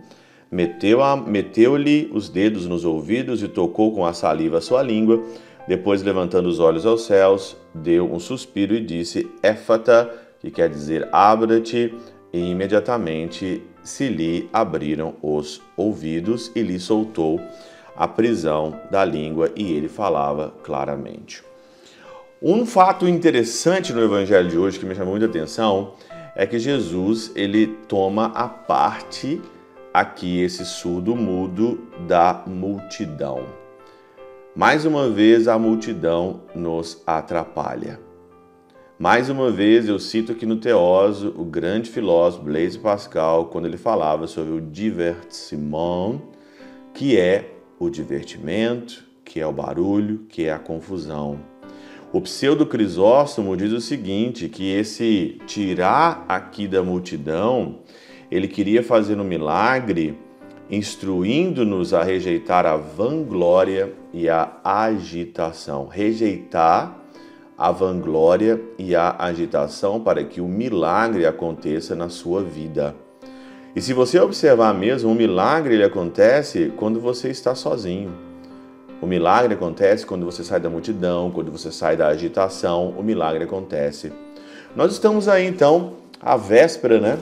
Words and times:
meteu-lhe 0.52 1.22
meteu 1.28 1.74
os 2.12 2.28
dedos 2.28 2.66
nos 2.66 2.84
ouvidos 2.84 3.42
e 3.44 3.48
tocou 3.48 3.94
com 3.94 4.06
a 4.06 4.14
saliva 4.14 4.58
a 4.58 4.62
sua 4.62 4.82
língua. 4.82 5.24
Depois, 5.72 6.04
levantando 6.04 6.50
os 6.50 6.60
olhos 6.60 6.86
aos 6.86 7.04
céus, 7.06 7.56
deu 7.74 8.14
um 8.14 8.20
suspiro 8.20 8.76
e 8.76 8.82
disse: 8.82 9.32
Éfata, 9.42 10.14
que 10.42 10.52
quer 10.52 10.68
dizer 10.68 11.08
abra-te, 11.14 11.96
e 12.34 12.40
imediatamente 12.52 13.64
se 13.82 14.10
lhe 14.10 14.50
abriram 14.52 15.14
os 15.22 15.62
ouvidos 15.78 16.52
e 16.54 16.62
lhe 16.62 16.78
soltou 16.78 17.40
a 17.96 18.06
prisão 18.06 18.82
da 18.92 19.06
língua 19.06 19.50
e 19.56 19.72
ele 19.72 19.88
falava 19.88 20.54
claramente. 20.62 21.42
Um 22.42 22.66
fato 22.66 23.08
interessante 23.08 23.94
no 23.94 24.04
evangelho 24.04 24.50
de 24.50 24.58
hoje 24.58 24.78
que 24.78 24.86
me 24.86 24.94
chamou 24.94 25.12
muita 25.12 25.28
atenção 25.28 25.94
é 26.36 26.46
que 26.46 26.60
Jesus 26.60 27.32
ele 27.34 27.68
toma 27.88 28.26
a 28.36 28.50
parte 28.50 29.42
aqui 29.94 30.42
esse 30.42 30.66
surdo 30.66 31.16
mudo 31.16 31.80
da 32.06 32.44
multidão. 32.46 33.62
Mais 34.54 34.84
uma 34.84 35.10
vez 35.10 35.48
a 35.48 35.58
multidão 35.58 36.42
nos 36.54 37.02
atrapalha. 37.08 37.98
Mais 39.00 39.30
uma 39.30 39.50
vez 39.50 39.88
eu 39.88 39.98
cito 39.98 40.34
aqui 40.34 40.46
no 40.46 40.58
Teóso 40.58 41.34
o 41.38 41.46
grande 41.46 41.90
filósofo 41.90 42.44
Blaise 42.44 42.78
Pascal 42.78 43.46
quando 43.46 43.66
ele 43.66 43.78
falava 43.78 44.28
sobre 44.28 44.52
o 44.52 44.60
divertissement, 44.60 46.22
que 46.94 47.18
é 47.18 47.50
o 47.80 47.90
divertimento, 47.90 49.06
que 49.24 49.40
é 49.40 49.48
o 49.48 49.54
barulho, 49.54 50.26
que 50.28 50.44
é 50.44 50.52
a 50.52 50.60
confusão. 50.60 51.40
O 52.12 52.20
pseudo 52.20 52.66
Crisóstomo 52.66 53.56
diz 53.56 53.72
o 53.72 53.80
seguinte, 53.80 54.50
que 54.50 54.70
esse 54.70 55.40
tirar 55.48 56.26
aqui 56.28 56.68
da 56.68 56.84
multidão, 56.84 57.80
ele 58.30 58.50
queria 58.50 58.84
fazer 58.84 59.18
um 59.18 59.24
milagre 59.24 60.20
instruindo-nos 60.70 61.94
a 61.94 62.04
rejeitar 62.04 62.66
a 62.66 62.76
vanglória 62.76 64.01
e 64.14 64.30
a 64.30 64.52
agitação. 64.64 65.88
Rejeitar 65.88 66.98
a 67.58 67.72
vanglória 67.72 68.60
e 68.76 68.96
a 68.96 69.16
agitação 69.20 70.02
para 70.02 70.24
que 70.24 70.42
o 70.42 70.48
milagre 70.48 71.28
aconteça 71.28 71.96
na 71.96 72.10
sua 72.10 72.42
vida. 72.42 72.96
E 73.76 73.82
se 73.82 73.94
você 73.94 74.20
observar 74.20 74.74
mesmo, 74.74 75.12
o 75.12 75.16
milagre 75.16 75.76
ele 75.76 75.84
acontece 75.84 76.74
quando 76.76 77.00
você 77.00 77.30
está 77.30 77.54
sozinho. 77.54 78.12
O 79.00 79.06
milagre 79.06 79.54
acontece 79.54 80.06
quando 80.06 80.26
você 80.26 80.44
sai 80.44 80.60
da 80.60 80.72
multidão, 80.72 81.30
quando 81.30 81.52
você 81.52 81.72
sai 81.72 81.96
da 81.96 82.08
agitação, 82.08 82.90
o 82.98 83.04
milagre 83.04 83.44
acontece. 83.44 84.12
Nós 84.76 84.92
estamos 84.92 85.28
aí 85.28 85.46
então 85.46 85.94
à 86.20 86.36
véspera, 86.36 87.00
né, 87.00 87.20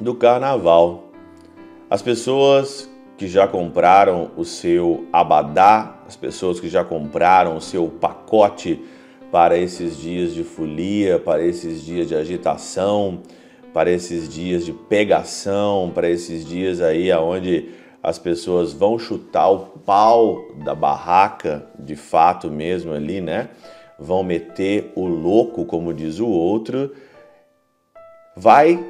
do 0.00 0.16
carnaval. 0.16 1.12
As 1.88 2.02
pessoas 2.02 2.89
que 3.20 3.28
já 3.28 3.46
compraram 3.46 4.30
o 4.34 4.46
seu 4.46 5.06
abadá, 5.12 5.98
as 6.08 6.16
pessoas 6.16 6.58
que 6.58 6.70
já 6.70 6.82
compraram 6.82 7.54
o 7.54 7.60
seu 7.60 7.86
pacote 7.86 8.82
para 9.30 9.58
esses 9.58 9.98
dias 9.98 10.32
de 10.32 10.42
folia, 10.42 11.18
para 11.18 11.44
esses 11.44 11.84
dias 11.84 12.08
de 12.08 12.14
agitação, 12.14 13.20
para 13.74 13.90
esses 13.90 14.26
dias 14.26 14.64
de 14.64 14.72
pegação, 14.72 15.92
para 15.94 16.08
esses 16.08 16.46
dias 16.46 16.80
aí 16.80 17.12
aonde 17.12 17.68
as 18.02 18.18
pessoas 18.18 18.72
vão 18.72 18.98
chutar 18.98 19.50
o 19.50 19.58
pau 19.84 20.54
da 20.64 20.74
barraca, 20.74 21.66
de 21.78 21.96
fato 21.96 22.50
mesmo 22.50 22.94
ali, 22.94 23.20
né? 23.20 23.50
Vão 23.98 24.22
meter 24.22 24.94
o 24.96 25.04
louco, 25.06 25.66
como 25.66 25.92
diz 25.92 26.20
o 26.20 26.26
outro. 26.26 26.90
Vai 28.34 28.82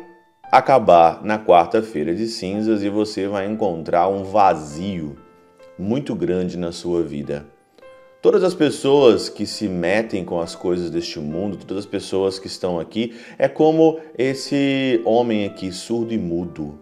acabar 0.50 1.22
na 1.22 1.38
quarta-feira 1.38 2.15
de 2.15 2.27
cinzas 2.27 2.83
e 2.83 2.88
você 2.88 3.28
vai 3.28 3.47
encontrar 3.47 4.09
um 4.09 4.25
vazio 4.25 5.16
muito 5.78 6.15
grande 6.15 6.59
na 6.59 6.72
sua 6.72 7.03
vida. 7.03 7.47
Todas 8.21 8.44
as 8.44 8.53
pessoas 8.53 9.28
que 9.31 9.47
se 9.47 9.66
metem 9.66 10.25
com 10.25 10.41
as 10.41 10.55
coisas 10.55 10.91
deste 10.91 11.19
mundo, 11.19 11.56
todas 11.56 11.84
as 11.84 11.87
pessoas 11.91 12.38
que 12.38 12.49
estão 12.49 12.78
aqui, 12.78 13.15
é 13.38 13.49
como 13.49 13.99
esse 14.19 15.00
homem 15.06 15.47
aqui, 15.47 15.72
surdo 15.72 16.12
e 16.12 16.19
mudo. 16.19 16.78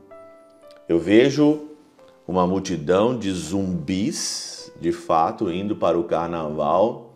Eu 0.89 0.99
vejo 0.99 1.69
uma 2.27 2.47
multidão 2.47 3.17
de 3.17 3.31
zumbis, 3.31 4.73
de 4.81 4.91
fato, 4.91 5.50
indo 5.50 5.77
para 5.77 5.99
o 5.99 6.05
carnaval, 6.05 7.07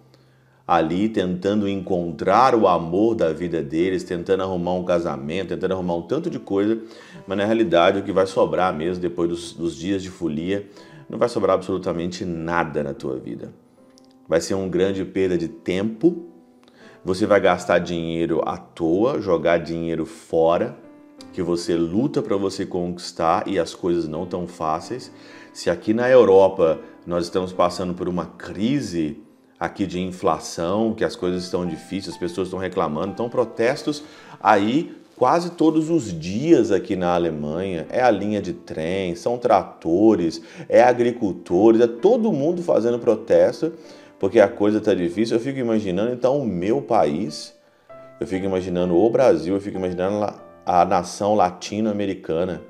ali 0.67 1.09
tentando 1.09 1.69
encontrar 1.69 2.55
o 2.55 2.69
amor 2.69 3.15
da 3.15 3.33
vida 3.33 3.62
deles, 3.62 4.05
tentando 4.05 4.43
arrumar 4.43 4.75
um 4.75 4.84
casamento, 4.84 5.49
tentando 5.49 5.73
arrumar 5.73 5.97
um 5.97 6.03
tanto 6.03 6.31
de 6.31 6.39
coisa, 6.39 6.81
mas 7.27 7.37
na 7.37 7.45
realidade 7.45 7.99
o 7.99 8.03
que 8.03 8.12
vai 8.12 8.27
sobrar 8.27 8.72
mesmo 8.75 9.03
depois 9.03 9.28
dos, 9.28 9.53
dos 9.53 9.77
dias 9.77 10.03
de 10.03 10.11
folia, 10.11 10.69
não 11.09 11.19
vai 11.19 11.28
sobrar 11.28 11.55
absolutamente 11.55 12.25
nada 12.25 12.83
na 12.83 12.95
tua 12.95 13.19
vida. 13.19 13.53
Vai 14.28 14.41
ser 14.41 14.55
uma 14.55 14.69
grande 14.69 15.05
perda 15.05 15.37
de 15.37 15.49
tempo, 15.49 16.27
você 17.05 17.27
vai 17.27 17.41
gastar 17.41 17.81
dinheiro 17.81 18.41
à 18.47 18.56
toa, 18.56 19.21
jogar 19.21 19.59
dinheiro 19.59 20.06
fora, 20.06 20.78
que 21.33 21.43
você 21.43 21.75
luta 21.75 22.22
para 22.22 22.37
você 22.37 22.65
conquistar 22.65 23.47
e 23.47 23.59
as 23.59 23.75
coisas 23.75 24.06
não 24.06 24.27
tão 24.27 24.47
fáceis. 24.47 25.12
Se 25.53 25.69
aqui 25.69 25.93
na 25.93 26.09
Europa 26.09 26.78
nós 27.06 27.25
estamos 27.25 27.53
passando 27.53 27.95
por 27.95 28.09
uma 28.09 28.27
crise 28.27 29.21
aqui 29.62 29.87
de 29.87 30.00
inflação, 30.00 30.93
que 30.93 31.05
as 31.05 31.15
coisas 31.15 31.45
estão 31.45 31.65
difíceis, 31.65 32.15
as 32.15 32.17
pessoas 32.17 32.49
estão 32.49 32.59
reclamando, 32.59 33.12
então 33.12 33.28
protestos 33.28 34.03
aí 34.43 34.93
quase 35.15 35.50
todos 35.50 35.89
os 35.89 36.12
dias 36.19 36.73
aqui 36.73 36.97
na 36.97 37.15
Alemanha. 37.15 37.87
É 37.89 38.03
a 38.03 38.11
linha 38.11 38.43
de 38.43 38.53
trem, 38.53 39.15
são 39.15 39.39
tratores, 39.39 40.43
é 40.69 40.83
agricultores, 40.83 41.81
é 41.81 41.87
todo 41.87 42.33
mundo 42.33 42.61
fazendo 42.61 42.99
protesto 42.99 43.72
porque 44.19 44.41
a 44.41 44.49
coisa 44.49 44.78
está 44.78 44.93
difícil. 44.95 45.37
Eu 45.37 45.41
fico 45.41 45.61
imaginando 45.61 46.12
então 46.12 46.39
o 46.39 46.45
meu 46.45 46.83
país, 46.83 47.55
eu 48.19 48.27
fico 48.27 48.45
imaginando 48.45 48.97
o 48.97 49.10
Brasil, 49.10 49.54
eu 49.54 49.60
fico 49.60 49.78
imaginando 49.78 50.34
a 50.66 50.84
nação 50.84 51.36
latino-americana. 51.36 52.63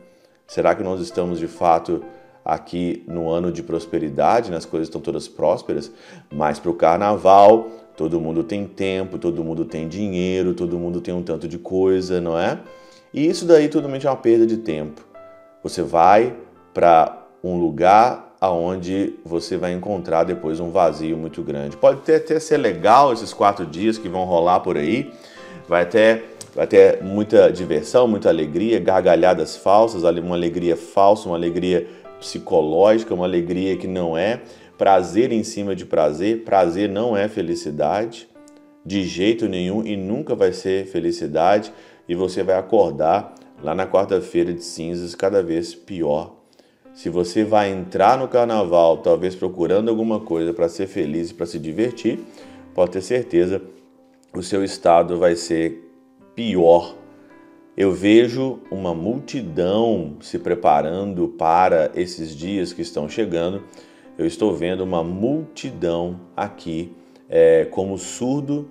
Será 0.47 0.75
que 0.75 0.83
nós 0.83 1.01
estamos 1.01 1.39
de 1.39 1.47
fato 1.47 2.05
aqui 2.45 3.05
no 3.07 3.31
ano 3.31 3.53
de 3.53 3.63
prosperidade, 3.63 4.51
né? 4.51 4.57
as 4.57 4.65
coisas 4.65 4.89
estão 4.89 5.01
todas 5.01 5.29
prósperas, 5.29 5.91
mas 6.33 6.59
para 6.59 6.71
o 6.71 6.75
carnaval 6.75 7.71
todo 7.97 8.21
mundo 8.21 8.43
tem 8.43 8.67
tempo, 8.67 9.19
todo 9.19 9.45
mundo 9.45 9.65
tem 9.65 9.87
dinheiro, 9.87 10.55
todo 10.55 10.79
mundo 10.79 11.01
tem 11.01 11.15
um 11.15 11.23
tanto 11.23 11.47
de 11.47 11.59
coisa, 11.59 12.21
não 12.21 12.39
é? 12.39 12.59
E 13.13 13.27
isso 13.27 13.45
daí 13.45 13.69
totalmente 13.69 14.07
é 14.07 14.11
uma 14.11 14.17
perda 14.17 14.47
de 14.47 14.57
tempo. 14.57 15.03
Você 15.63 15.83
vai 15.83 16.35
para 16.73 17.27
um 17.45 17.59
lugar 17.59 18.35
aonde 18.41 19.15
você 19.25 19.57
vai 19.57 19.73
encontrar 19.73 20.25
depois 20.25 20.59
um 20.59 20.71
vazio 20.71 21.17
muito 21.17 21.43
grande. 21.43 21.77
Pode 21.77 21.99
até, 21.99 22.17
até 22.17 22.41
ser 22.41 22.57
legal 22.57 23.13
esses 23.13 23.33
quatro 23.33 23.65
dias 23.67 23.99
que 23.99 24.09
vão 24.09 24.25
rolar 24.25 24.61
por 24.61 24.77
aí, 24.77 25.13
vai 25.69 25.83
até 25.83 26.25
vai 26.55 26.67
ter 26.67 27.03
muita 27.03 27.51
diversão, 27.51 28.07
muita 28.07 28.29
alegria, 28.29 28.79
gargalhadas 28.79 29.57
falsas, 29.57 30.03
uma 30.03 30.35
alegria 30.35 30.77
falsa, 30.77 31.29
uma 31.29 31.37
alegria 31.37 31.87
psicológica, 32.23 33.13
uma 33.13 33.27
alegria 33.27 33.77
que 33.77 33.89
não 33.89 34.17
é 34.17 34.41
prazer 34.79 35.33
em 35.33 35.43
cima 35.43 35.75
de 35.75 35.85
prazer. 35.85 36.45
Prazer 36.45 36.89
não 36.89 37.17
é 37.17 37.29
felicidade. 37.29 38.29
de 38.85 39.05
jeito 39.05 39.49
nenhum 39.49 39.87
e 39.87 39.97
nunca 39.97 40.35
vai 40.35 40.53
ser 40.53 40.87
felicidade 40.87 41.73
e 42.09 42.17
você 42.17 42.43
vai 42.43 42.57
acordar 42.57 43.33
lá 43.63 43.77
na 43.77 43.87
quarta-feira 43.87 44.53
de 44.53 44.65
cinzas 44.65 45.15
cada 45.15 45.41
vez 45.41 45.73
pior. 45.73 46.35
Se 46.93 47.09
você 47.09 47.45
vai 47.45 47.71
entrar 47.71 48.19
no 48.19 48.27
carnaval, 48.27 48.97
talvez 48.97 49.37
procurando 49.37 49.89
alguma 49.89 50.19
coisa 50.19 50.53
para 50.53 50.69
ser 50.69 50.89
feliz 50.89 51.31
e 51.31 51.35
para 51.35 51.47
se 51.47 51.61
divertir, 51.61 52.19
pode 52.75 52.91
ter 52.91 53.03
certeza 53.03 53.63
o 54.35 54.43
seu 54.43 54.65
estado 54.65 55.17
vai 55.17 55.37
ser 55.37 55.79
pior. 56.35 56.97
Eu 57.75 57.91
vejo 57.93 58.61
uma 58.71 58.95
multidão 58.95 60.17
se 60.21 60.39
preparando 60.39 61.29
para 61.29 61.91
esses 61.95 62.37
dias 62.37 62.71
que 62.71 62.83
estão 62.83 63.09
chegando. 63.09 63.63
Eu 64.19 64.27
estou 64.27 64.55
vendo 64.55 64.83
uma 64.83 65.03
multidão 65.03 66.21
aqui 66.37 66.95
é, 67.31 67.65
como 67.65 67.97
surdo 67.97 68.69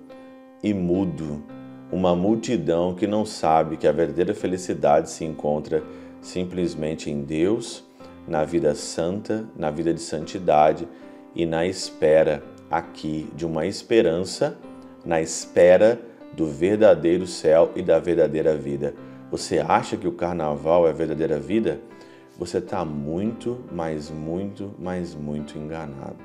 e 0.62 0.72
mudo, 0.72 1.42
uma 1.90 2.14
multidão 2.14 2.94
que 2.94 3.08
não 3.08 3.26
sabe 3.26 3.76
que 3.76 3.88
a 3.88 3.92
verdadeira 3.92 4.32
felicidade 4.34 5.10
se 5.10 5.24
encontra 5.24 5.82
simplesmente 6.20 7.10
em 7.10 7.24
Deus, 7.24 7.84
na 8.28 8.44
vida 8.44 8.72
santa, 8.76 9.44
na 9.56 9.68
vida 9.72 9.92
de 9.92 10.00
santidade 10.00 10.86
e 11.34 11.44
na 11.44 11.66
espera 11.66 12.40
aqui 12.70 13.28
de 13.34 13.44
uma 13.44 13.66
esperança, 13.66 14.56
na 15.04 15.20
espera 15.20 16.00
do 16.34 16.46
verdadeiro 16.46 17.26
céu 17.26 17.70
e 17.76 17.82
da 17.82 17.98
verdadeira 17.98 18.56
vida. 18.56 18.94
Você 19.30 19.58
acha 19.58 19.96
que 19.96 20.06
o 20.06 20.12
carnaval 20.12 20.86
é 20.86 20.90
a 20.90 20.94
verdadeira 20.94 21.38
vida? 21.38 21.80
Você 22.38 22.58
está 22.58 22.84
muito, 22.84 23.60
mas 23.70 24.10
muito, 24.10 24.74
mas 24.78 25.14
muito 25.14 25.58
enganado. 25.58 26.18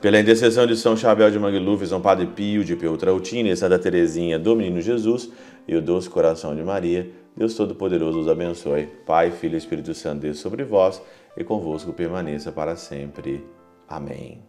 Pela 0.00 0.20
intercessão 0.20 0.66
de 0.66 0.76
São 0.76 0.96
Chabel 0.96 1.30
de 1.30 1.38
Mangluf, 1.38 1.84
São 1.86 2.00
Padre 2.00 2.26
Pio 2.26 2.64
de 2.64 2.76
Peutrautina 2.76 3.48
e 3.48 3.56
Santa 3.56 3.78
Teresinha 3.78 4.38
do 4.38 4.54
Menino 4.54 4.80
Jesus 4.80 5.30
e 5.66 5.74
o 5.74 5.82
doce 5.82 6.08
coração 6.08 6.54
de 6.54 6.62
Maria, 6.62 7.10
Deus 7.36 7.54
Todo-Poderoso 7.54 8.20
os 8.20 8.28
abençoe. 8.28 8.88
Pai, 9.04 9.30
Filho 9.30 9.54
e 9.54 9.58
Espírito 9.58 9.92
Santo, 9.94 10.22
Deus 10.22 10.38
sobre 10.38 10.64
vós 10.64 11.02
e 11.36 11.44
convosco 11.44 11.92
permaneça 11.92 12.50
para 12.52 12.76
sempre. 12.76 13.44
Amém. 13.88 14.42